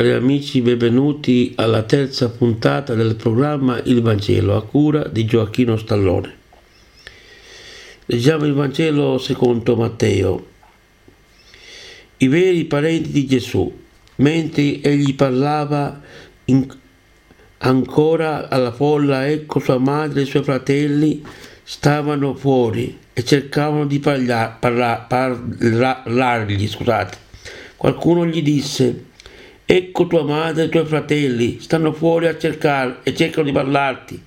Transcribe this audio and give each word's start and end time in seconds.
cari 0.00 0.12
amici, 0.12 0.62
benvenuti 0.62 1.52
alla 1.56 1.82
terza 1.82 2.30
puntata 2.30 2.94
del 2.94 3.16
programma 3.16 3.82
Il 3.84 4.00
Vangelo 4.00 4.56
a 4.56 4.64
cura 4.64 5.06
di 5.06 5.26
Gioacchino 5.26 5.76
Stallone. 5.76 6.36
Leggiamo 8.06 8.46
il 8.46 8.54
Vangelo 8.54 9.18
secondo 9.18 9.76
Matteo. 9.76 10.46
I 12.16 12.28
veri 12.28 12.64
parenti 12.64 13.10
di 13.10 13.26
Gesù, 13.26 13.70
mentre 14.16 14.80
egli 14.80 15.14
parlava 15.14 16.00
in, 16.46 16.66
ancora 17.58 18.48
alla 18.48 18.72
folla, 18.72 19.28
ecco 19.28 19.58
sua 19.58 19.76
madre 19.76 20.20
e 20.20 20.22
i 20.22 20.26
suoi 20.26 20.44
fratelli 20.44 21.22
stavano 21.62 22.32
fuori 22.32 22.98
e 23.12 23.22
cercavano 23.22 23.84
di 23.84 23.98
parlar, 23.98 24.58
parlar, 24.60 25.06
parlargli. 25.06 26.66
Scusate. 26.66 27.18
Qualcuno 27.76 28.24
gli 28.24 28.42
disse, 28.42 29.08
ecco 29.72 30.08
tua 30.08 30.24
madre 30.24 30.64
e 30.64 30.66
i 30.66 30.68
tuoi 30.68 30.84
fratelli 30.84 31.60
stanno 31.60 31.92
fuori 31.92 32.26
a 32.26 32.36
cercare 32.36 32.98
e 33.04 33.14
cercano 33.14 33.46
di 33.46 33.52
parlarti. 33.52 34.20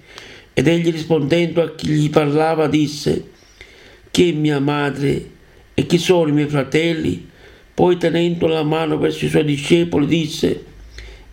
Ed 0.54 0.68
egli 0.68 0.90
rispondendo 0.90 1.62
a 1.62 1.76
chi 1.76 1.88
gli 1.88 2.10
parlava 2.10 2.68
disse, 2.68 3.32
chi 4.10 4.30
è 4.30 4.34
mia 4.34 4.62
madre 4.62 5.30
e 5.74 5.86
chi 5.86 5.98
sono 5.98 6.30
i 6.30 6.32
miei 6.32 6.48
fratelli? 6.48 7.30
Poi 7.74 7.98
tenendo 7.98 8.48
la 8.48 8.64
mano 8.64 8.98
verso 8.98 9.26
i 9.26 9.30
suoi 9.30 9.44
discepoli 9.44 10.06
disse, 10.06 10.64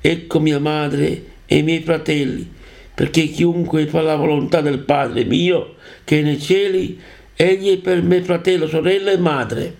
ecco 0.00 0.40
mia 0.40 0.58
madre 0.58 1.24
e 1.46 1.58
i 1.58 1.62
miei 1.62 1.82
fratelli, 1.82 2.50
perché 2.92 3.26
chiunque 3.26 3.86
fa 3.86 4.00
la 4.00 4.16
volontà 4.16 4.60
del 4.60 4.80
Padre 4.80 5.24
mio 5.24 5.76
che 6.02 6.18
è 6.18 6.22
nei 6.22 6.40
cieli, 6.40 6.98
egli 7.36 7.76
è 7.76 7.78
per 7.78 8.02
me 8.02 8.22
fratello, 8.22 8.66
sorella 8.66 9.12
e 9.12 9.18
madre. 9.18 9.76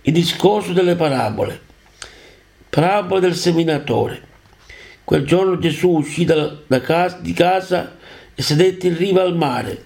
Il 0.00 0.14
discorso 0.14 0.72
delle 0.72 0.94
parabole. 0.94 1.65
Parabola 2.76 3.20
del 3.20 3.34
seminatore. 3.34 4.20
Quel 5.02 5.24
giorno 5.24 5.58
Gesù 5.58 5.92
uscì 5.92 6.26
da, 6.26 6.58
da 6.66 6.82
casa, 6.82 7.16
di 7.22 7.32
casa 7.32 7.96
e 8.34 8.42
sedette 8.42 8.88
in 8.88 8.98
riva 8.98 9.22
al 9.22 9.34
mare 9.34 9.84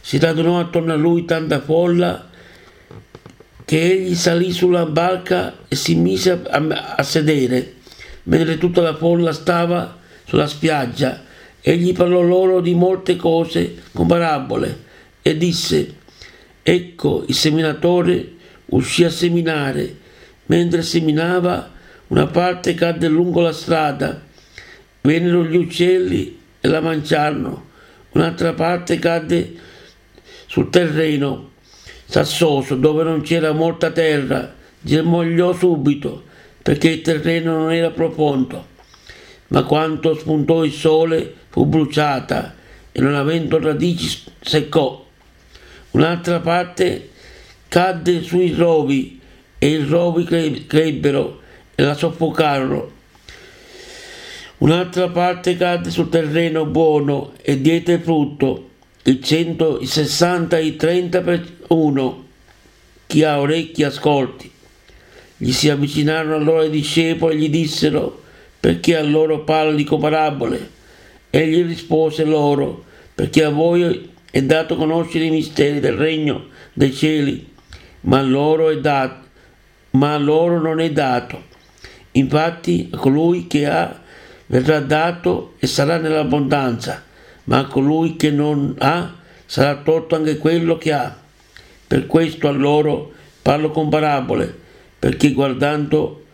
si 0.00 0.20
radunò 0.20 0.60
attorno 0.60 0.92
a 0.92 0.96
lui 0.96 1.24
tanta 1.24 1.60
folla 1.60 2.30
che 3.64 3.82
egli 3.82 4.14
salì 4.14 4.52
sulla 4.52 4.86
barca 4.86 5.56
e 5.66 5.74
si 5.74 5.96
mise 5.96 6.40
a, 6.48 6.94
a 6.98 7.02
sedere, 7.02 7.78
mentre 8.24 8.58
tutta 8.58 8.80
la 8.80 8.94
folla 8.94 9.32
stava 9.32 9.98
sulla 10.24 10.46
spiaggia. 10.46 11.20
Egli 11.60 11.92
parlò 11.92 12.20
loro 12.20 12.60
di 12.60 12.74
molte 12.74 13.16
cose 13.16 13.82
con 13.92 14.06
parabole 14.06 14.82
e 15.20 15.36
disse, 15.36 15.96
ecco 16.62 17.24
il 17.26 17.34
seminatore 17.34 18.34
uscì 18.66 19.02
a 19.02 19.10
seminare, 19.10 19.96
mentre 20.46 20.82
seminava 20.82 21.72
una 22.08 22.26
parte 22.26 22.74
cadde 22.74 23.08
lungo 23.08 23.40
la 23.40 23.52
strada, 23.52 24.20
vennero 25.00 25.44
gli 25.44 25.56
uccelli 25.56 26.38
e 26.60 26.68
la 26.68 26.80
mangiarono, 26.80 27.66
un'altra 28.12 28.52
parte 28.52 28.98
cadde 28.98 29.54
sul 30.46 30.70
terreno 30.70 31.50
sassoso 32.04 32.76
dove 32.76 33.02
non 33.02 33.22
c'era 33.22 33.52
molta 33.52 33.90
terra, 33.90 34.54
germogliò 34.80 35.52
subito 35.52 36.24
perché 36.62 36.90
il 36.90 37.00
terreno 37.02 37.58
non 37.58 37.72
era 37.72 37.90
profondo. 37.90 38.72
Ma 39.48 39.62
quando 39.64 40.14
spuntò 40.14 40.64
il 40.64 40.72
sole 40.72 41.34
fu 41.48 41.66
bruciata 41.66 42.54
e 42.90 43.00
non 43.00 43.14
avendo 43.14 43.58
radici 43.58 44.22
seccò. 44.40 45.04
Un'altra 45.90 46.40
parte 46.40 47.10
cadde 47.68 48.22
sui 48.22 48.52
rovi 48.52 49.20
e 49.58 49.68
i 49.68 49.84
rovi 49.84 50.24
crebbero 50.66 51.42
e 51.74 51.82
la 51.82 51.94
soffocarono. 51.94 52.90
Un'altra 54.58 55.08
parte 55.08 55.56
cadde 55.56 55.90
sul 55.90 56.08
terreno 56.08 56.64
buono 56.64 57.32
e 57.42 57.60
diede 57.60 57.98
frutto 57.98 58.70
il 59.02 59.22
160 59.22 60.56
e 60.56 60.64
il 60.64 60.76
30 60.76 61.20
per 61.20 61.46
1. 61.68 62.24
Chi 63.06 63.22
ha 63.24 63.38
orecchi 63.38 63.82
ascolti. 63.82 64.50
Gli 65.36 65.52
si 65.52 65.68
avvicinarono 65.68 66.36
allora 66.36 66.64
i 66.64 66.70
discepoli 66.70 67.34
e 67.34 67.38
gli 67.38 67.50
dissero 67.50 68.22
perché 68.58 68.96
a 68.96 69.02
loro 69.02 69.44
parli 69.44 69.84
con 69.84 70.00
parabole. 70.00 70.70
Egli 71.28 71.66
rispose 71.66 72.24
loro 72.24 72.84
perché 73.14 73.44
a 73.44 73.50
voi 73.50 74.12
è 74.30 74.42
dato 74.42 74.76
conoscere 74.76 75.26
i 75.26 75.30
misteri 75.30 75.80
del 75.80 75.96
regno 75.96 76.46
dei 76.72 76.92
cieli, 76.92 77.52
ma 78.02 78.18
a 78.18 78.22
loro, 78.22 78.70
è 78.70 78.78
dato, 78.78 79.26
ma 79.90 80.14
a 80.14 80.18
loro 80.18 80.60
non 80.60 80.80
è 80.80 80.90
dato. 80.90 81.52
Infatti 82.16 82.90
a 82.92 82.96
colui 82.96 83.46
che 83.46 83.66
ha 83.66 84.00
verrà 84.46 84.80
dato 84.80 85.54
e 85.58 85.66
sarà 85.66 85.98
nell'abbondanza 85.98 87.02
ma 87.44 87.58
a 87.58 87.66
colui 87.66 88.16
che 88.16 88.30
non 88.30 88.74
ha 88.78 89.14
sarà 89.46 89.76
tolto 89.82 90.14
anche 90.14 90.38
quello 90.38 90.76
che 90.78 90.92
ha. 90.92 91.16
Per 91.86 92.06
questo 92.06 92.48
a 92.48 92.52
loro 92.52 93.12
parlo 93.42 93.70
con 93.70 93.88
parabole, 93.88 94.52
perché 94.98 95.32
guardando 95.32 96.24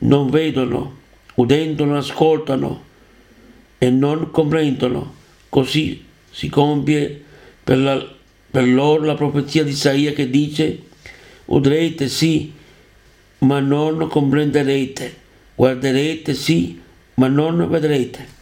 non 0.00 0.30
vedono, 0.30 0.98
udendo 1.34 1.84
non 1.84 1.96
ascoltano 1.96 2.84
e 3.78 3.90
non 3.90 4.30
comprendono. 4.30 5.14
Così 5.48 6.04
si 6.30 6.48
compie 6.48 7.22
per, 7.62 7.78
la, 7.78 8.04
per 8.50 8.66
loro 8.66 9.04
la 9.04 9.14
profezia 9.14 9.62
di 9.62 9.70
Isaia 9.70 10.12
che 10.12 10.30
dice 10.30 10.84
udrete 11.44 12.08
sì, 12.08 12.52
ma 13.42 13.60
non 13.60 14.08
comprenderete, 14.08 15.14
guarderete 15.54 16.34
sì, 16.34 16.80
ma 17.14 17.28
non 17.28 17.68
vedrete. 17.68 18.40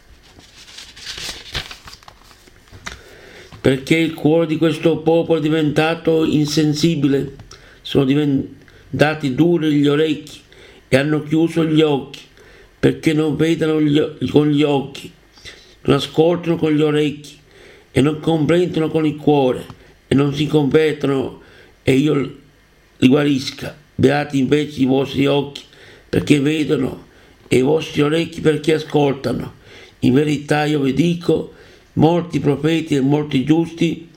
perché 3.61 3.95
il 3.95 4.15
cuore 4.15 4.47
di 4.47 4.57
questo 4.57 4.97
popolo 4.97 5.37
è 5.37 5.41
diventato 5.41 6.25
insensibile, 6.25 7.35
sono 7.83 8.05
diventati 8.05 9.35
duri 9.35 9.71
gli 9.73 9.87
orecchi 9.87 10.41
e 10.87 10.97
hanno 10.97 11.21
chiuso 11.21 11.63
gli 11.63 11.81
occhi, 11.81 12.21
perché 12.79 13.13
non 13.13 13.35
vedono 13.35 13.79
gli, 13.79 14.01
con 14.31 14.49
gli 14.49 14.63
occhi, 14.63 15.11
non 15.81 15.95
ascoltano 15.95 16.55
con 16.55 16.71
gli 16.71 16.81
orecchi 16.81 17.37
e 17.91 18.01
non 18.01 18.19
comprendono 18.19 18.89
con 18.89 19.05
il 19.05 19.15
cuore 19.15 19.63
e 20.07 20.15
non 20.15 20.33
si 20.33 20.47
convertono 20.47 21.41
e 21.83 21.93
io 21.93 22.15
li 22.97 23.07
guarisca. 23.07 23.77
Beati 23.95 24.39
invece 24.39 24.81
i 24.81 24.85
vostri 24.85 25.25
occhi 25.25 25.63
perché 26.09 26.39
vedono 26.39 27.07
e 27.47 27.57
i 27.57 27.61
vostri 27.61 28.01
orecchi 28.01 28.41
perché 28.41 28.73
ascoltano. 28.73 29.59
In 29.99 30.13
verità 30.13 30.65
io 30.65 30.79
vi 30.79 30.93
dico, 30.93 31.53
Molti 31.93 32.39
profeti 32.39 32.95
e 32.95 33.01
molti 33.01 33.43
giusti 33.43 34.07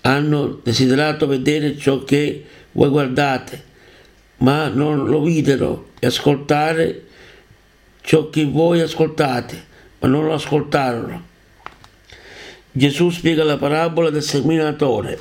hanno 0.00 0.58
desiderato 0.60 1.28
vedere 1.28 1.76
ciò 1.76 2.02
che 2.02 2.44
voi 2.72 2.88
guardate, 2.88 3.64
ma 4.38 4.66
non 4.66 5.04
lo 5.06 5.22
videro 5.22 5.90
e 6.00 6.06
ascoltare 6.08 7.04
ciò 8.00 8.28
che 8.28 8.44
voi 8.44 8.80
ascoltate, 8.80 9.64
ma 10.00 10.08
non 10.08 10.24
lo 10.24 10.34
ascoltarono. 10.34 11.30
Gesù 12.72 13.10
spiega 13.10 13.44
la 13.44 13.56
parabola 13.56 14.10
del 14.10 14.22
seminatore. 14.22 15.20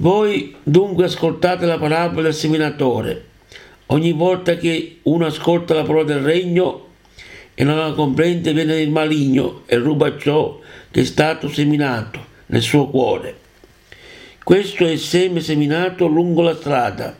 Voi 0.00 0.54
dunque 0.62 1.06
ascoltate 1.06 1.66
la 1.66 1.76
parabola 1.76 2.22
del 2.22 2.34
seminatore. 2.34 3.24
Ogni 3.86 4.12
volta 4.12 4.56
che 4.56 4.98
uno 5.02 5.26
ascolta 5.26 5.74
la 5.74 5.82
parola 5.82 6.04
del 6.04 6.20
regno, 6.20 6.86
e 7.52 7.64
non 7.64 7.78
la 7.78 7.90
comprende 7.90 8.52
viene 8.52 8.80
il 8.80 8.92
maligno 8.92 9.62
e 9.66 9.76
ruba 9.76 10.16
ciò 10.16 10.60
che 10.92 11.00
è 11.00 11.04
stato 11.04 11.48
seminato 11.48 12.24
nel 12.46 12.62
suo 12.62 12.86
cuore. 12.86 13.36
Questo 14.44 14.86
è 14.86 14.90
il 14.90 15.00
seme 15.00 15.40
seminato 15.40 16.06
lungo 16.06 16.42
la 16.42 16.54
strada. 16.54 17.18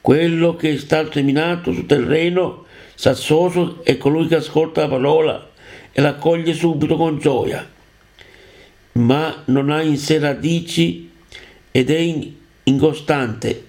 Quello 0.00 0.56
che 0.56 0.72
è 0.72 0.78
stato 0.78 1.12
seminato 1.12 1.70
sul 1.70 1.84
terreno 1.84 2.64
sassoso 2.94 3.84
è 3.84 3.98
colui 3.98 4.26
che 4.26 4.36
ascolta 4.36 4.80
la 4.80 4.88
parola 4.88 5.50
e 5.92 6.00
la 6.00 6.08
accoglie 6.08 6.54
subito 6.54 6.96
con 6.96 7.18
gioia, 7.18 7.70
ma 8.92 9.42
non 9.46 9.68
ha 9.68 9.82
in 9.82 9.98
sé 9.98 10.18
radici 10.18 11.12
ed 11.76 11.90
è 11.90 12.30
incostante, 12.62 13.66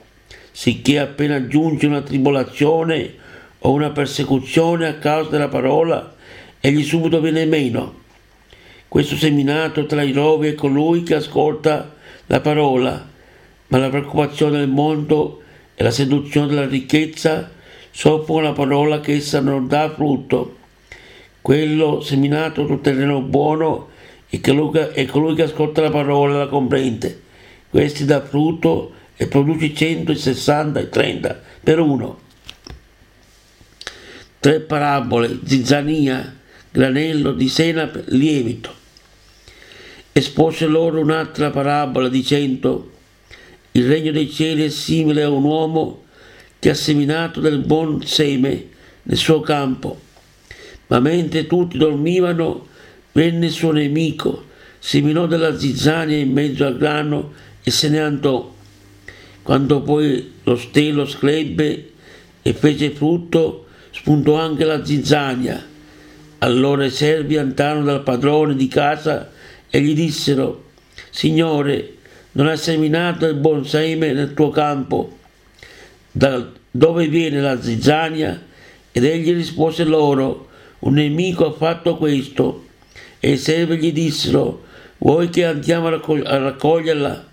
sicché 0.52 1.00
appena 1.00 1.48
giunge 1.48 1.88
una 1.88 2.04
tribolazione 2.04 3.16
o 3.57 3.72
una 3.72 3.90
persecuzione 3.90 4.86
a 4.86 5.00
causa 5.00 5.31
della 5.31 5.48
parola, 5.48 6.13
egli 6.60 6.84
subito 6.84 7.19
viene 7.19 7.46
meno. 7.46 8.02
Questo 8.88 9.16
seminato 9.16 9.88
tra 9.88 10.04
i 10.04 10.12
rovi 10.12 10.50
è 10.50 10.54
colui 10.54 11.02
che 11.02 11.16
ascolta 11.16 11.96
la 12.28 12.42
parola, 12.42 13.10
ma 13.69 13.78
la 13.80 13.90
preoccupazione 13.90 14.60
del 14.60 14.69
mondo 14.69 15.42
e 15.74 15.81
la 15.81 15.90
seduzione 15.90 16.46
della 16.46 16.68
ricchezza 16.68 17.50
soffocano 17.90 18.50
la 18.50 18.54
parola 18.54 19.00
che 19.00 19.13
essa 19.13 19.40
non 19.40 19.68
dà 19.68 19.92
frutto. 19.92 20.58
Quello 21.42 22.01
seminato 22.01 22.68
sul 22.68 22.81
terreno 22.81 23.22
buono 23.22 23.90
è 24.30 24.40
colui 24.42 25.34
che 25.34 25.42
ascolta 25.42 25.81
la 25.81 25.90
parola 25.90 26.36
e 26.36 26.38
la 26.38 26.48
comprende. 26.48 27.24
Questi 27.75 28.06
dà 28.06 28.22
frutto 28.22 28.94
e 29.18 29.27
produce 29.27 29.74
160 29.74 30.80
e 30.80 30.88
30 30.88 31.42
per 31.62 31.80
uno. 31.80 32.22
tre 34.39 34.62
parabole, 34.62 35.39
zizzania, 35.44 36.38
granello 36.72 37.33
di 37.33 37.50
senape, 37.50 38.06
lievito. 38.07 38.74
Espose 40.13 40.68
loro 40.68 41.01
un'altra 41.01 41.50
parabola 41.50 42.07
dicendo, 42.07 42.92
il 43.74 43.86
regno 43.86 44.13
dei 44.13 44.31
cieli 44.31 44.63
è 44.63 44.69
simile 44.69 45.24
a 45.24 45.30
un 45.30 45.44
uomo 45.44 46.06
che 46.60 46.69
ha 46.69 46.75
seminato 46.75 47.42
del 47.42 47.57
buon 47.57 48.06
seme 48.06 48.68
nel 49.04 49.18
suo 49.18 49.42
campo, 49.42 50.00
ma 50.88 51.01
mentre 51.01 51.45
tutti 51.45 51.77
dormivano, 51.77 52.68
venne 53.12 53.48
il 53.48 53.51
suo 53.51 53.74
nemico, 53.74 54.45
seminò 54.80 55.25
della 55.25 55.60
zizzania 55.60 56.16
in 56.16 56.31
mezzo 56.31 56.66
al 56.66 56.77
grano 56.77 57.44
e 57.68 57.72
se 57.72 57.90
ne 57.90 58.00
andò. 58.00 58.54
Quando 59.42 59.82
poi 59.82 60.34
lo 60.44 60.56
stelo 60.56 61.08
screbbe 61.08 61.92
e 62.44 62.54
fece 62.54 62.92
frutto, 62.92 63.66
spuntò 63.90 64.36
anche 64.36 64.66
la 64.66 64.86
zizzania. 64.86 65.66
Allora 66.40 66.86
i 66.86 66.92
servi 66.92 67.38
andarono 67.38 67.86
dal 67.86 68.04
padrone 68.04 68.56
di 68.56 68.68
casa 68.68 69.32
e 69.68 69.82
gli 69.82 69.96
dissero, 69.96 70.66
Signore, 71.10 71.94
non 72.34 72.48
hai 72.48 72.58
seminato 72.58 73.26
il 73.26 73.34
buon 73.34 73.66
seme 73.66 74.14
nel 74.14 74.36
tuo 74.36 74.50
campo? 74.50 75.18
Da 76.12 76.48
dove 76.70 77.08
viene 77.08 77.42
la 77.42 77.60
zizzania? 77.60 78.44
Ed 78.92 79.04
egli 79.04 79.34
rispose 79.34 79.86
loro, 79.86 80.50
un 80.80 80.94
nemico 80.94 81.48
ha 81.48 81.52
fatto 81.52 81.98
questo. 81.98 82.68
E 83.20 83.32
i 83.32 83.38
servi 83.38 83.78
gli 83.78 83.92
dissero, 83.92 84.66
vuoi 85.00 85.30
che 85.30 85.46
andiamo 85.46 85.88
a 85.88 86.38
raccoglierla? 86.38 87.25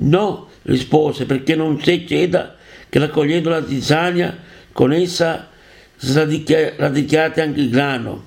No, 0.00 0.48
rispose, 0.62 1.26
perché 1.26 1.54
non 1.56 1.76
c'è 1.76 2.04
ceda 2.04 2.56
che 2.88 2.98
raccogliendo 2.98 3.48
la 3.48 3.66
zizzania, 3.66 4.36
con 4.72 4.92
essa 4.92 5.48
radicate 5.98 7.40
anche 7.40 7.60
il 7.60 7.70
grano. 7.70 8.24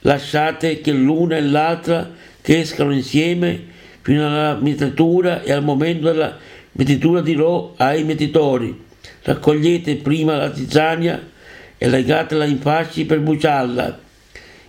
Lasciate 0.00 0.80
che 0.80 0.92
l'una 0.92 1.36
e 1.36 1.42
l'altra 1.42 2.10
crescano 2.40 2.92
insieme 2.92 3.70
fino 4.00 4.26
alla 4.26 4.54
mietitura 4.54 5.42
e 5.42 5.52
al 5.52 5.62
momento 5.62 6.10
della 6.10 6.36
mietitura 6.72 7.20
dirò 7.20 7.74
ai 7.76 8.02
mietitori, 8.04 8.84
raccogliete 9.22 9.96
prima 9.96 10.36
la 10.36 10.54
zizzania 10.54 11.28
e 11.76 11.88
legatela 11.88 12.44
in 12.44 12.58
fasci 12.58 13.04
per 13.04 13.20
bruciarla. 13.20 14.00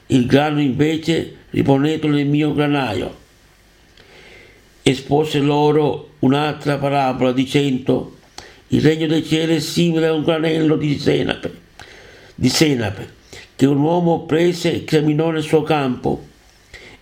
Il 0.07 0.25
grano 0.25 0.59
invece 0.59 1.35
riponetelo 1.49 2.13
nel 2.13 2.27
mio 2.27 2.53
granaio. 2.53 3.21
Espose 4.85 5.39
loro 5.39 6.09
un'altra 6.19 6.77
parabola 6.77 7.31
dicendo 7.31 8.17
il 8.67 8.81
regno 8.81 9.07
dei 9.07 9.23
cieli 9.23 9.55
è 9.55 9.59
simile 9.59 10.07
a 10.07 10.13
un 10.13 10.23
granello 10.23 10.75
di 10.75 10.99
senape, 10.99 11.53
di 12.35 12.49
senape 12.49 13.13
che 13.55 13.65
un 13.65 13.79
uomo 13.79 14.25
prese 14.25 14.73
e 14.73 14.83
camminò 14.83 15.29
nel 15.29 15.41
suo 15.41 15.63
campo. 15.63 16.21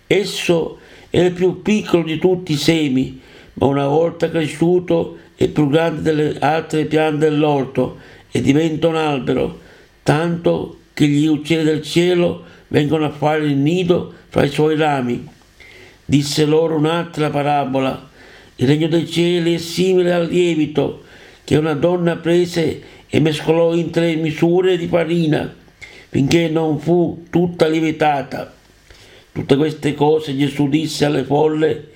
Esso 0.06 0.78
è 1.10 1.22
il 1.22 1.31
più 1.31 1.63
piccolo 1.63 2.04
di 2.04 2.19
tutti 2.19 2.51
i 2.51 2.57
semi, 2.57 3.19
ma 3.56 3.66
una 3.66 3.88
volta 3.88 4.30
cresciuto 4.30 5.18
è 5.34 5.48
più 5.48 5.68
grande 5.68 6.01
delle 6.01 6.38
altre 6.38 6.86
piante 6.86 7.30
dell'orto 7.30 7.98
e 8.30 8.42
diventa 8.42 8.89
un 8.89 8.95
albero, 8.95 9.60
tanto 10.04 10.77
che 10.94 11.07
gli 11.07 11.25
uccelli 11.25 11.63
del 11.63 11.81
cielo 11.81 12.44
vengono 12.68 13.06
a 13.06 13.12
fare 13.12 13.44
il 13.45 13.56
nido 13.56 14.13
fra 14.30 14.44
i 14.44 14.50
suoi 14.50 14.75
rami. 14.75 15.39
Disse 16.12 16.44
loro 16.44 16.75
un'altra 16.75 17.30
parabola. 17.30 18.10
Il 18.58 18.68
regno 18.68 18.90
dei 18.90 19.10
cieli 19.10 19.54
è 19.54 19.58
simile 19.58 20.12
al 20.12 20.28
lievito 20.28 21.04
che 21.46 21.56
una 21.56 21.74
donna 21.74 22.18
prese 22.18 22.81
e 23.08 23.22
mescolò 23.22 23.74
in 23.74 23.92
tre 23.92 24.16
misure 24.16 24.75
di 24.75 24.88
farina 24.88 25.56
finché 26.10 26.50
non 26.50 26.80
fu 26.80 27.28
tutta 27.30 27.68
lievitata. 27.68 28.52
Tutte 29.31 29.56
queste 29.56 29.94
cose 29.94 30.36
Gesù 30.36 30.68
disse 30.68 31.06
alle 31.06 31.24
folle 31.24 31.92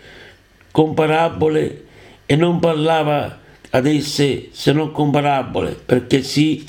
con 0.71 0.93
parabole 0.93 1.83
e 2.25 2.37
non 2.37 2.59
parlava 2.59 3.39
ad 3.69 3.85
esse 3.85 4.47
se 4.53 4.71
non 4.71 4.93
con 4.93 5.11
parabole, 5.11 5.77
perché 5.85 6.23
si 6.23 6.65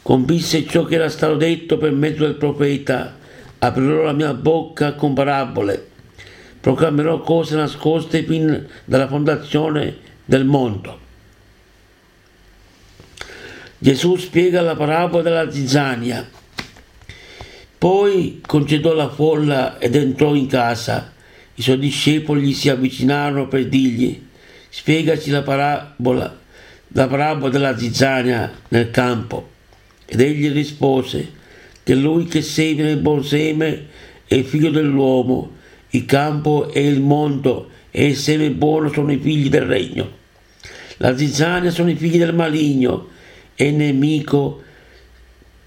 compisse 0.00 0.64
ciò 0.64 0.84
che 0.84 0.94
era 0.94 1.08
stato 1.08 1.34
detto 1.34 1.76
per 1.76 1.90
mezzo 1.90 2.22
del 2.22 2.36
profeta, 2.36 3.16
aprirò 3.58 4.04
la 4.04 4.12
mia 4.12 4.32
bocca 4.32 4.94
con 4.94 5.12
parabole, 5.14 5.87
proclamerò 6.68 7.20
cose 7.20 7.56
nascoste 7.56 8.24
fin 8.24 8.66
dalla 8.84 9.08
fondazione 9.08 9.96
del 10.26 10.44
mondo. 10.44 10.98
Gesù 13.78 14.16
spiega 14.16 14.60
la 14.60 14.76
parabola 14.76 15.22
della 15.22 15.50
zizzania. 15.50 16.28
Poi 17.78 18.42
concedò 18.44 18.92
la 18.92 19.08
folla 19.08 19.78
ed 19.78 19.94
entrò 19.94 20.34
in 20.34 20.46
casa. 20.46 21.10
I 21.54 21.62
suoi 21.62 21.78
discepoli 21.78 22.42
gli 22.42 22.52
si 22.52 22.68
avvicinarono 22.68 23.48
per 23.48 23.66
dirgli, 23.66 24.26
spiegaci 24.68 25.30
la 25.30 25.42
parabola, 25.42 26.38
la 26.88 27.06
parabola 27.06 27.50
della 27.50 27.78
zizzania 27.78 28.52
nel 28.68 28.90
campo. 28.90 29.52
Ed 30.04 30.20
egli 30.20 30.52
rispose 30.52 31.32
che 31.82 31.94
lui 31.94 32.26
che 32.26 32.42
semina 32.42 32.90
il 32.90 32.98
buon 32.98 33.24
seme 33.24 33.86
è 34.26 34.42
figlio 34.42 34.68
dell'uomo, 34.68 35.56
il 35.90 36.04
campo 36.04 36.70
è 36.70 36.78
il 36.78 37.00
mondo 37.00 37.70
e 37.90 38.06
il 38.06 38.16
seme 38.16 38.50
buono 38.50 38.92
sono 38.92 39.12
i 39.12 39.18
figli 39.18 39.48
del 39.48 39.62
regno. 39.62 40.16
La 40.98 41.16
zizzania 41.16 41.70
sono 41.70 41.90
i 41.90 41.94
figli 41.94 42.18
del 42.18 42.34
maligno 42.34 43.16
è 43.58 43.72
nemico 43.72 44.62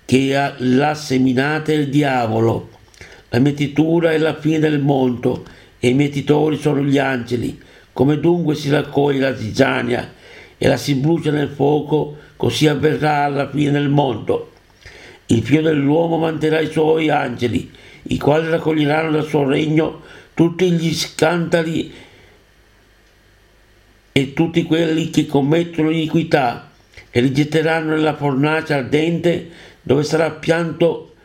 che 0.05 0.53
l'ha 0.57 0.95
seminata 0.95 1.73
il 1.73 1.89
diavolo. 1.89 2.69
La 3.27 3.39
metitura 3.39 4.13
è 4.13 4.17
la 4.17 4.39
fine 4.39 4.59
del 4.59 4.79
mondo 4.79 5.43
e 5.77 5.89
i 5.89 5.93
metitori 5.93 6.57
sono 6.57 6.81
gli 6.81 6.97
angeli. 6.97 7.59
Come 7.91 8.17
dunque 8.17 8.55
si 8.55 8.69
raccoglie 8.69 9.19
la 9.19 9.35
zizzania 9.35 10.13
e 10.57 10.67
la 10.69 10.77
si 10.77 10.95
brucia 10.95 11.31
nel 11.31 11.49
fuoco, 11.49 12.15
così 12.37 12.67
avverrà 12.67 13.25
alla 13.25 13.49
fine 13.49 13.71
del 13.71 13.89
mondo. 13.89 14.51
Il 15.25 15.43
figlio 15.43 15.63
dell'uomo 15.63 16.17
manterrà 16.17 16.61
i 16.61 16.71
suoi 16.71 17.09
angeli, 17.09 17.69
i 18.03 18.17
quali 18.17 18.49
raccoglieranno 18.49 19.11
dal 19.11 19.27
suo 19.27 19.47
regno 19.47 20.01
tutti 20.33 20.71
gli 20.71 20.93
scandali 20.93 21.93
e 24.11 24.33
tutti 24.33 24.63
quelli 24.63 25.09
che 25.09 25.25
commettono 25.25 25.89
iniquità 25.89 26.71
e 27.09 27.21
li 27.21 27.31
getteranno 27.31 27.91
nella 27.91 28.15
fornace 28.15 28.73
ardente 28.73 29.49
dove 29.81 30.03
sarà 30.03 30.31
pianto 30.31 31.15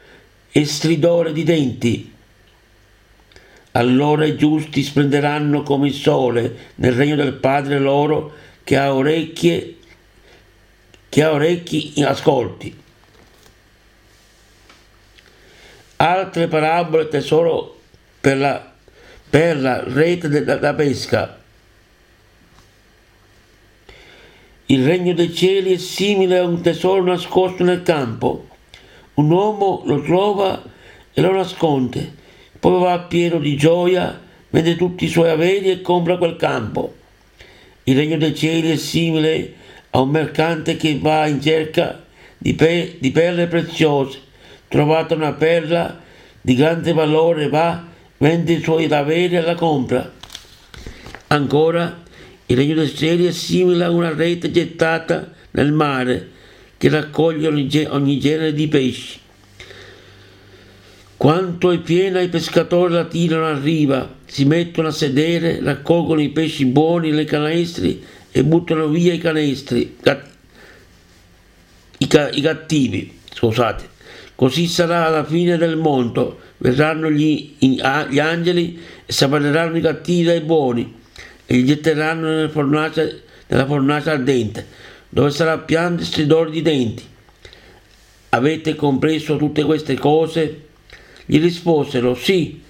e 0.50 0.64
stridore 0.64 1.32
di 1.32 1.44
denti. 1.44 2.12
Allora 3.72 4.24
i 4.24 4.36
giusti 4.36 4.82
splenderanno 4.82 5.62
come 5.62 5.88
il 5.88 5.94
sole 5.94 6.72
nel 6.76 6.92
regno 6.92 7.14
del 7.14 7.34
Padre 7.34 7.78
loro 7.78 8.32
che 8.64 8.76
ha 8.76 8.94
orecchie, 8.94 9.76
che 11.08 11.22
ha 11.22 11.32
orecchi 11.32 11.92
ascolti. 12.02 12.84
Altre 15.96 16.48
parabole 16.48 17.08
tesoro 17.08 17.78
per 18.20 18.36
la, 18.36 18.72
per 19.28 19.58
la 19.58 19.82
rete 19.82 20.28
della 20.28 20.74
pesca 20.74 21.38
Il 24.68 24.84
regno 24.84 25.14
dei 25.14 25.32
cieli 25.32 25.74
è 25.74 25.78
simile 25.78 26.38
a 26.38 26.44
un 26.44 26.60
tesoro 26.60 27.00
nascosto 27.04 27.62
nel 27.62 27.82
campo. 27.84 28.48
Un 29.14 29.30
uomo 29.30 29.82
lo 29.84 30.02
trova 30.02 30.60
e 31.12 31.20
lo 31.20 31.32
nasconde, 31.32 32.12
poi 32.58 32.80
va 32.80 32.98
pieno 32.98 33.38
di 33.38 33.56
gioia, 33.56 34.20
vende 34.50 34.74
tutti 34.74 35.04
i 35.04 35.08
suoi 35.08 35.30
averi 35.30 35.70
e 35.70 35.82
compra 35.82 36.16
quel 36.16 36.34
campo. 36.34 36.94
Il 37.84 37.96
regno 37.96 38.16
dei 38.16 38.34
cieli 38.34 38.72
è 38.72 38.76
simile 38.76 39.54
a 39.90 40.00
un 40.00 40.08
mercante 40.08 40.76
che 40.76 40.98
va 41.00 41.28
in 41.28 41.40
cerca 41.40 42.02
di, 42.36 42.54
pe- 42.54 42.96
di 42.98 43.12
perle 43.12 43.46
preziose. 43.46 44.18
Trovata 44.68 45.14
una 45.14 45.32
perla 45.32 46.00
di 46.40 46.54
grande 46.54 46.92
valore, 46.92 47.48
va, 47.48 47.84
vende 48.18 48.52
i 48.54 48.62
suoi 48.62 48.86
averi 48.86 49.36
e 49.36 49.40
la 49.40 49.54
compra. 49.54 50.12
Ancora, 51.28 52.02
il 52.46 52.56
regno 52.56 52.74
dei 52.74 52.94
cieli 52.94 53.26
è 53.26 53.32
simile 53.32 53.84
a 53.84 53.90
una 53.90 54.14
rete 54.14 54.50
gettata 54.50 55.32
nel 55.52 55.72
mare 55.72 56.30
che 56.76 56.88
raccoglie 56.88 57.48
ogni, 57.88 58.18
genere 58.18 58.52
di 58.52 58.68
pesci. 58.68 59.18
Quanto 61.16 61.70
è 61.70 61.78
piena 61.78 62.20
i 62.20 62.28
pescatori 62.28 62.92
la 62.92 63.06
tirano 63.06 63.46
a 63.46 63.58
riva, 63.58 64.14
si 64.26 64.44
mettono 64.44 64.88
a 64.88 64.92
sedere, 64.92 65.60
raccolgono 65.62 66.20
i 66.20 66.28
pesci 66.28 66.66
buoni 66.66 67.10
nei 67.10 67.24
canestri 67.24 68.04
e 68.30 68.44
buttano 68.44 68.88
via 68.88 69.14
i 69.14 69.18
canestri, 69.18 69.96
i, 71.98 72.08
i 72.32 72.40
cattivi, 72.42 73.18
scusate. 73.32 73.94
Così 74.36 74.66
sarà 74.66 75.06
alla 75.06 75.24
fine 75.24 75.56
del 75.56 75.78
mondo, 75.78 76.38
verranno 76.58 77.10
gli, 77.10 77.54
gli 77.58 78.18
angeli 78.18 78.78
e 79.06 79.10
separeranno 79.10 79.78
i 79.78 79.80
cattivi 79.80 80.24
dai 80.24 80.40
buoni 80.40 80.94
e 81.46 81.54
li 81.54 81.64
getteranno 81.64 82.28
nella 82.28 82.48
fornace, 82.50 83.22
nella 83.46 83.64
fornace 83.64 84.10
ardente, 84.10 84.66
dove 85.08 85.30
sarà 85.30 85.56
pianto 85.56 86.02
e 86.02 86.04
stridore 86.04 86.50
di 86.50 86.60
denti. 86.60 87.02
avete 88.28 88.74
compreso 88.74 89.38
tutte 89.38 89.64
queste 89.64 89.94
cose? 89.96 90.64
Gli 91.24 91.40
risposero 91.40 92.14
sì, 92.14 92.60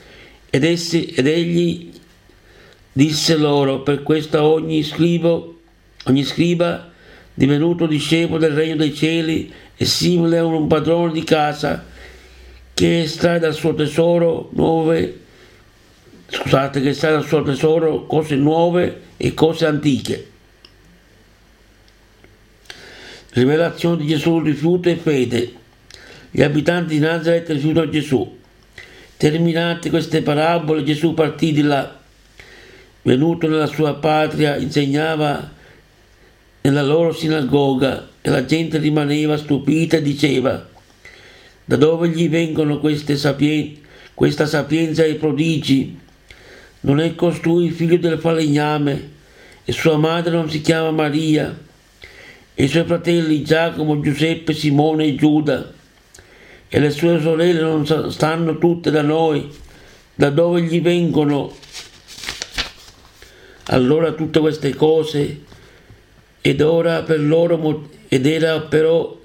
ed, 0.48 0.62
essi, 0.62 1.06
ed 1.06 1.26
egli 1.26 1.90
disse 2.92 3.36
loro, 3.36 3.80
per 3.80 4.04
questo 4.04 4.40
ogni, 4.40 4.84
scrivo, 4.84 5.58
ogni 6.04 6.22
scriba 6.22 6.92
divenuto 7.36 7.86
discepolo 7.86 8.38
del 8.38 8.54
regno 8.54 8.76
dei 8.76 8.94
cieli 8.94 9.52
è 9.76 9.84
simile 9.84 10.38
a 10.38 10.44
un 10.44 10.66
padrone 10.66 11.12
di 11.12 11.22
casa 11.22 11.84
che 12.72 13.02
estrae 13.02 13.38
dal 13.38 13.52
suo 13.52 13.74
tesoro 13.74 14.48
nuove 14.54 15.20
scusate 16.28 16.80
che 16.80 16.88
estrae 16.88 17.12
dal 17.12 17.26
suo 17.26 17.42
tesoro 17.42 18.06
cose 18.06 18.36
nuove 18.36 19.02
e 19.16 19.34
cose 19.34 19.66
antiche. 19.66 20.30
Rivelazione 23.32 23.98
di 23.98 24.06
Gesù 24.06 24.40
rifiuto 24.40 24.88
e 24.88 24.96
fede. 24.96 25.52
Gli 26.30 26.42
abitanti 26.42 26.94
di 26.94 27.00
Nazareth 27.00 27.50
rifiutano 27.50 27.90
Gesù. 27.90 28.38
Terminate 29.16 29.90
queste 29.90 30.22
parabole 30.22 30.82
Gesù 30.82 31.14
partì 31.14 31.52
di 31.52 31.62
là. 31.62 32.00
Venuto 33.02 33.46
nella 33.46 33.66
sua 33.66 33.94
patria 33.94 34.56
insegnava 34.56 35.52
nella 36.66 36.82
loro 36.82 37.12
sinagoga 37.12 38.08
e 38.20 38.28
la 38.28 38.44
gente 38.44 38.78
rimaneva 38.78 39.36
stupita 39.36 39.98
e 39.98 40.02
diceva 40.02 40.66
da 41.64 41.76
dove 41.76 42.08
gli 42.08 42.28
vengono 42.28 42.80
sapien- 43.14 43.76
questa 44.14 44.46
sapienza 44.46 45.04
e 45.04 45.14
prodigi? 45.14 45.96
Non 46.80 46.98
è 46.98 47.14
costui 47.14 47.70
figlio 47.70 47.98
del 47.98 48.18
falegname 48.18 49.10
e 49.64 49.70
sua 49.70 49.96
madre 49.96 50.32
non 50.32 50.50
si 50.50 50.60
chiama 50.60 50.90
Maria 50.90 51.56
e 52.52 52.64
i 52.64 52.68
suoi 52.68 52.84
fratelli 52.84 53.44
Giacomo, 53.44 54.00
Giuseppe, 54.00 54.52
Simone 54.52 55.04
e 55.04 55.14
Giuda 55.14 55.72
e 56.68 56.80
le 56.80 56.90
sue 56.90 57.20
sorelle 57.20 57.60
non 57.60 57.86
stanno 58.10 58.58
tutte 58.58 58.90
da 58.90 59.02
noi, 59.02 59.48
da 60.16 60.30
dove 60.30 60.62
gli 60.62 60.80
vengono 60.80 61.54
allora 63.66 64.10
tutte 64.12 64.40
queste 64.40 64.74
cose 64.74 65.54
ed, 66.48 66.60
loro, 66.60 67.90
ed, 68.06 68.24
era 68.24 68.60
però, 68.60 69.18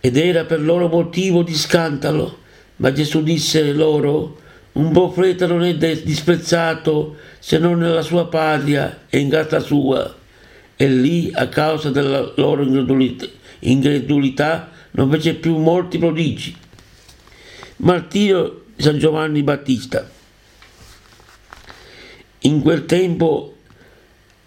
ed 0.00 0.16
era 0.16 0.44
per 0.44 0.60
loro 0.60 0.88
motivo 0.88 1.44
di 1.44 1.54
scandalo. 1.54 2.38
Ma 2.76 2.92
Gesù 2.92 3.22
disse 3.22 3.72
loro, 3.72 4.40
un 4.72 4.90
profeta 4.90 5.46
non 5.46 5.62
è 5.62 5.76
disprezzato 5.76 7.18
se 7.38 7.58
non 7.58 7.78
nella 7.78 8.02
sua 8.02 8.26
patria 8.26 9.02
e 9.08 9.20
in 9.20 9.28
casa 9.28 9.60
sua. 9.60 10.12
E 10.74 10.88
lì, 10.88 11.30
a 11.32 11.46
causa 11.46 11.90
della 11.90 12.32
loro 12.34 12.64
incredulità, 13.60 14.70
non 14.90 15.10
fece 15.12 15.34
più 15.34 15.56
molti 15.56 15.98
prodigi. 15.98 16.56
Martirio 17.76 18.64
San 18.76 18.98
Giovanni 18.98 19.44
Battista. 19.44 20.10
In 22.40 22.60
quel 22.60 22.86
tempo 22.86 23.53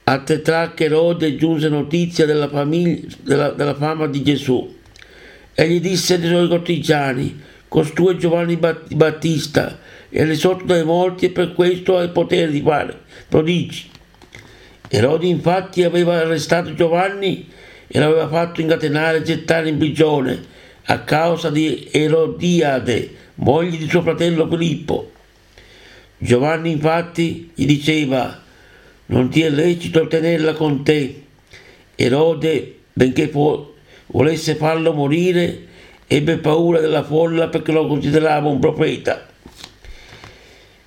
a 0.09 0.19
Tetrarca 0.19 0.85
Erode 0.85 1.35
giunse 1.35 1.67
notizia 1.67 2.25
della, 2.25 2.47
famiglia, 2.47 3.07
della, 3.23 3.49
della 3.49 3.75
fama 3.75 4.07
di 4.07 4.23
Gesù. 4.23 4.75
Egli 5.53 5.81
disse 5.81 6.13
ai 6.13 6.25
suoi 6.25 6.47
cortigiani, 6.47 7.41
costui 7.67 8.13
è 8.13 8.17
Giovanni 8.17 8.55
Battista, 8.55 9.77
è 10.07 10.23
risorto 10.23 10.63
dai 10.63 10.85
morti 10.85 11.25
e 11.25 11.31
per 11.31 11.53
questo 11.53 11.97
ha 11.97 12.03
il 12.03 12.11
potere 12.11 12.49
di 12.51 12.61
fare 12.61 12.97
prodigi. 13.27 13.89
Erode 14.87 15.27
infatti 15.27 15.83
aveva 15.83 16.19
arrestato 16.19 16.73
Giovanni 16.73 17.49
e 17.85 17.99
l'aveva 17.99 18.29
fatto 18.29 18.61
incatenare 18.61 19.17
e 19.17 19.23
gettare 19.23 19.67
in 19.67 19.77
prigione 19.77 20.41
a 20.85 20.99
causa 21.01 21.49
di 21.49 21.89
Erodiade, 21.91 23.13
moglie 23.35 23.75
di 23.75 23.89
suo 23.89 24.03
fratello 24.03 24.47
Filippo. 24.47 25.11
Giovanni 26.17 26.71
infatti 26.71 27.51
gli 27.53 27.65
diceva 27.65 28.45
non 29.07 29.29
ti 29.29 29.41
è 29.41 29.49
lecito 29.49 30.07
tenerla 30.07 30.53
con 30.53 30.83
te. 30.83 31.23
Erode, 31.95 32.75
benché 32.93 33.31
volesse 34.07 34.55
farlo 34.55 34.93
morire, 34.93 35.65
ebbe 36.07 36.37
paura 36.37 36.79
della 36.79 37.03
folla 37.03 37.47
perché 37.47 37.71
lo 37.71 37.87
considerava 37.87 38.47
un 38.47 38.59
profeta. 38.59 39.27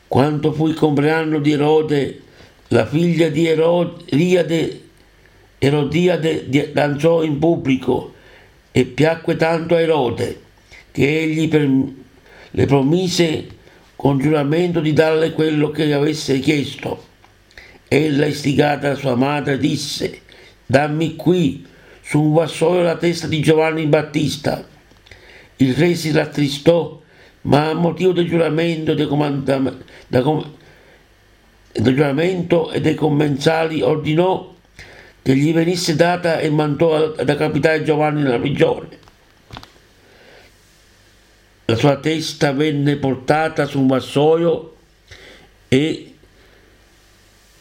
Quando 0.09 0.53
fu 0.53 0.67
il 0.67 0.75
compleanno 0.75 1.39
di 1.39 1.53
Erode, 1.53 2.21
la 2.69 2.87
figlia 2.87 3.29
di 3.29 3.47
Erodiade, 3.47 4.81
Erodiade 5.59 6.73
danzò 6.73 7.23
in 7.23 7.39
pubblico 7.39 8.15
e 8.73 8.85
piacque 8.85 9.37
tanto 9.37 9.75
a 9.75 9.81
Erode 9.81 10.41
che 10.91 11.21
egli 11.21 11.49
per, 11.49 11.69
le 12.53 12.67
promise 12.67 13.47
con 13.97 14.19
giuramento 14.19 14.81
di 14.81 14.93
darle 14.93 15.33
quello 15.33 15.71
che 15.71 15.93
avesse 15.93 16.39
chiesto. 16.41 17.09
Ella, 17.93 18.27
istigata 18.27 18.91
da 18.91 18.95
sua 18.95 19.17
madre, 19.17 19.59
disse, 19.59 20.21
dammi 20.65 21.17
qui 21.17 21.67
su 22.01 22.21
un 22.21 22.33
vassoio 22.35 22.83
la 22.83 22.97
testa 22.97 23.27
di 23.27 23.41
Giovanni 23.41 23.87
Battista. 23.87 24.65
Il 25.57 25.75
re 25.75 25.97
si 25.97 26.13
rattristò, 26.13 27.03
ma 27.43 27.71
a 27.71 27.75
motivo 27.75 28.13
del 28.13 28.29
giuramento, 28.29 28.95
del, 28.95 29.09
del 30.07 31.95
giuramento 31.95 32.71
e 32.71 32.81
dei 32.81 32.95
commensali 32.95 33.83
ordinò 33.83 34.55
che 35.21 35.35
gli 35.35 35.53
venisse 35.53 35.97
data 35.97 36.39
e 36.39 36.49
mandò 36.49 36.95
ad 37.17 37.29
accapitare 37.29 37.83
Giovanni 37.83 38.23
nella 38.23 38.39
prigione. 38.39 38.99
La 41.65 41.75
sua 41.75 41.97
testa 41.97 42.53
venne 42.53 42.95
portata 42.99 43.67
su 43.67 43.81
un 43.81 43.89
vassoio 43.89 44.77
e 45.67 46.10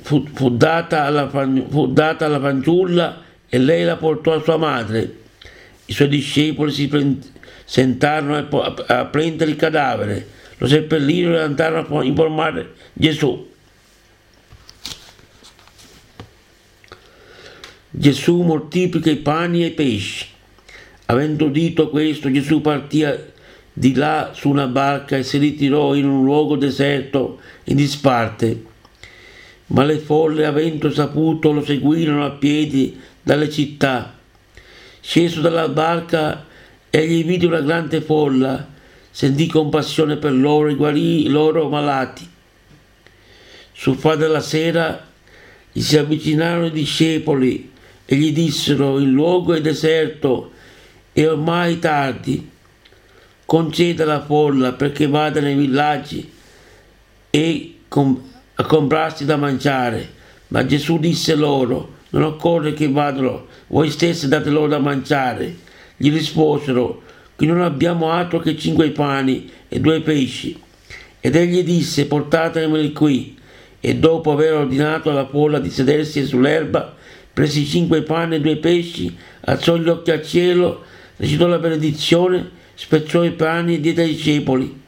fu, 0.01 0.25
fu, 0.33 0.49
data 0.49 1.03
alla, 1.03 1.29
fu 1.29 1.87
data 1.87 2.25
alla 2.25 2.39
fanciulla 2.39 3.23
e 3.47 3.57
lei 3.57 3.83
la 3.83 3.97
portò 3.97 4.33
a 4.33 4.41
sua 4.41 4.57
madre. 4.57 5.17
I 5.85 5.93
suoi 5.93 6.07
discepoli 6.07 6.71
si 6.71 7.19
sentarono 7.65 8.35
a, 8.61 8.75
a 8.87 9.05
prendere 9.05 9.51
il 9.51 9.57
cadavere, 9.57 10.27
lo 10.57 10.67
seppellirono 10.67 11.37
e 11.37 11.41
andarono 11.41 11.99
a 11.99 12.03
informare 12.03 12.73
Gesù. 12.93 13.47
Gesù 17.91 18.41
moltiplica 18.41 19.09
i 19.09 19.17
pani 19.17 19.63
e 19.63 19.67
i 19.67 19.71
pesci. 19.71 20.27
Avendo 21.05 21.45
udito 21.45 21.89
questo, 21.89 22.31
Gesù 22.31 22.61
partì 22.61 23.03
di 23.73 23.95
là 23.95 24.31
su 24.33 24.49
una 24.49 24.67
barca 24.67 25.17
e 25.17 25.23
si 25.23 25.39
ritirò 25.39 25.95
in 25.95 26.05
un 26.05 26.23
luogo 26.23 26.55
deserto 26.55 27.39
in 27.63 27.77
disparte 27.77 28.67
ma 29.69 29.83
le 29.83 29.99
folle, 29.99 30.45
avendo 30.45 30.91
saputo, 30.91 31.51
lo 31.51 31.63
seguirono 31.63 32.25
a 32.25 32.31
piedi 32.31 32.99
dalle 33.21 33.49
città. 33.49 34.15
Sceso 34.99 35.41
dalla 35.41 35.67
barca, 35.67 36.45
egli 36.89 37.23
vide 37.23 37.45
una 37.45 37.61
grande 37.61 38.01
folla, 38.01 38.67
sentì 39.11 39.47
compassione 39.47 40.17
per 40.17 40.33
loro 40.33 40.69
e 40.69 40.75
guarì 40.75 41.25
i 41.25 41.29
loro 41.29 41.69
malati. 41.69 42.27
Sul 43.71 43.95
far 43.95 44.17
della 44.17 44.41
sera 44.41 45.07
gli 45.71 45.81
si 45.81 45.97
avvicinarono 45.97 46.65
i 46.65 46.71
discepoli 46.71 47.71
e 48.05 48.15
gli 48.15 48.33
dissero 48.33 48.97
il 48.97 49.09
luogo 49.09 49.53
è 49.53 49.61
deserto 49.61 50.51
e 51.13 51.27
ormai 51.27 51.77
tardi. 51.79 52.49
Conceda 53.45 54.03
la 54.05 54.23
folla 54.23 54.73
perché 54.73 55.07
vada 55.07 55.39
nei 55.39 55.55
villaggi 55.55 56.31
e 57.29 57.75
con 57.87 58.38
a 58.59 58.65
comprarsi 58.65 59.23
da 59.25 59.37
mangiare. 59.37 60.17
Ma 60.47 60.65
Gesù 60.65 60.99
disse 60.99 61.35
loro, 61.35 61.97
non 62.09 62.23
occorre 62.23 62.73
che 62.73 62.89
vadano, 62.89 63.47
voi 63.67 63.89
stessi 63.89 64.27
date 64.27 64.49
loro 64.49 64.67
da 64.67 64.79
mangiare. 64.79 65.55
Gli 65.95 66.11
risposero, 66.11 67.03
che 67.35 67.45
non 67.45 67.61
abbiamo 67.61 68.11
altro 68.11 68.39
che 68.39 68.57
cinque 68.57 68.89
pani 68.89 69.49
e 69.69 69.79
due 69.79 70.01
pesci. 70.01 70.59
Ed 71.21 71.35
egli 71.35 71.63
disse, 71.63 72.05
portatemeli 72.05 72.91
qui. 72.91 73.37
E 73.79 73.95
dopo 73.95 74.33
aver 74.33 74.53
ordinato 74.55 75.09
alla 75.09 75.27
folla 75.27 75.59
di 75.59 75.69
sedersi 75.69 76.25
sull'erba, 76.25 76.95
prese 77.31 77.63
cinque 77.63 78.01
pani 78.01 78.35
e 78.35 78.41
due 78.41 78.57
pesci, 78.57 79.15
alzò 79.41 79.77
gli 79.77 79.87
occhi 79.87 80.11
al 80.11 80.25
cielo, 80.25 80.83
recitò 81.15 81.47
la 81.47 81.59
benedizione, 81.59 82.49
spezzò 82.73 83.23
i 83.23 83.31
pani 83.31 83.75
e 83.75 83.79
diede 83.79 84.01
ai 84.01 84.09
discepoli. 84.09 84.81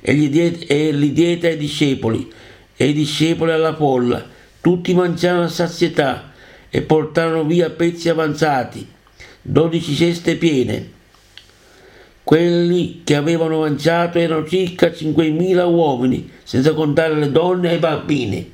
E, 0.00 0.28
diede, 0.30 0.66
e 0.66 0.90
li 0.90 1.12
diede 1.12 1.50
ai 1.50 1.56
discepoli 1.58 2.30
e 2.76 2.88
i 2.88 2.92
discepoli 2.92 3.52
alla 3.52 3.74
folla. 3.74 4.24
Tutti 4.60 4.94
mangiarono 4.94 5.44
a 5.44 5.48
sazietà 5.48 6.32
e 6.70 6.82
portarono 6.82 7.44
via 7.44 7.70
pezzi 7.70 8.08
avanzati, 8.08 8.86
dodici 9.42 9.94
ceste 9.94 10.36
piene. 10.36 10.90
Quelli 12.22 13.02
che 13.04 13.16
avevano 13.16 13.60
mangiato 13.60 14.18
erano 14.18 14.46
circa 14.46 14.88
5.000 14.88 15.68
uomini, 15.68 16.30
senza 16.44 16.72
contare 16.72 17.14
le 17.14 17.30
donne 17.30 17.72
e 17.72 17.74
i 17.74 17.78
bambini. 17.78 18.52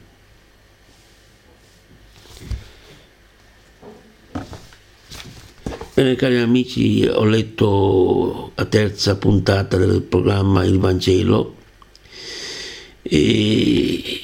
Bene 5.92 6.14
cari 6.14 6.38
amici, 6.38 7.06
ho 7.06 7.24
letto 7.24 8.52
la 8.54 8.64
terza 8.64 9.16
puntata 9.16 9.76
del 9.76 10.00
programma 10.02 10.64
Il 10.64 10.78
Vangelo 10.78 11.57
e 13.08 14.20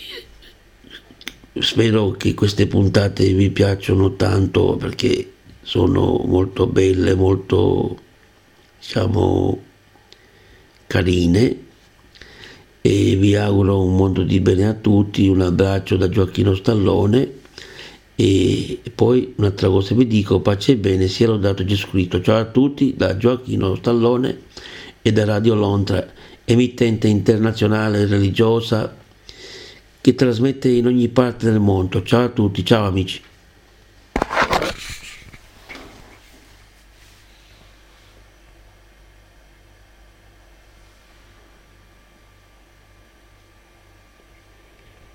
spero 1.58 2.10
che 2.12 2.34
queste 2.34 2.66
puntate 2.66 3.32
vi 3.32 3.50
piacciono 3.50 4.14
tanto 4.14 4.76
perché 4.76 5.32
sono 5.62 6.22
molto 6.26 6.66
belle, 6.66 7.14
molto 7.14 7.98
diciamo 8.78 9.62
carine. 10.86 11.62
E 12.86 13.16
vi 13.16 13.34
auguro 13.34 13.82
un 13.82 13.96
mondo 13.96 14.22
di 14.22 14.40
bene 14.40 14.68
a 14.68 14.74
tutti, 14.74 15.26
un 15.26 15.40
abbraccio 15.40 15.96
da 15.96 16.10
Gioacchino 16.10 16.54
Stallone. 16.54 17.40
E 18.14 18.80
poi 18.94 19.32
un'altra 19.36 19.68
cosa 19.68 19.94
vi 19.94 20.06
dico, 20.06 20.40
pace 20.40 20.72
e 20.72 20.76
bene, 20.76 21.08
sia 21.08 21.28
lodato 21.28 21.64
Gesù 21.64 21.88
Cristo. 21.88 22.20
Ciao 22.20 22.38
a 22.38 22.44
tutti 22.44 22.92
da 22.94 23.16
Gioacchino 23.16 23.74
Stallone 23.76 24.42
e 25.00 25.12
da 25.12 25.24
Radio 25.24 25.54
Lontra, 25.54 26.06
emittente 26.44 27.08
internazionale 27.08 28.06
religiosa 28.06 28.94
che 30.00 30.14
trasmette 30.14 30.68
in 30.68 30.86
ogni 30.86 31.08
parte 31.08 31.50
del 31.50 31.60
mondo. 31.60 32.02
Ciao 32.02 32.24
a 32.24 32.28
tutti, 32.28 32.64
ciao 32.64 32.86
amici. 32.86 33.22